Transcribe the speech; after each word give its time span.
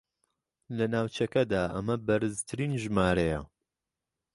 لە 0.77 0.85
ناوچەکەدا 0.93 1.63
ئەمە 1.75 1.95
بەرزترین 2.07 2.73
ژمارەیە 2.83 3.41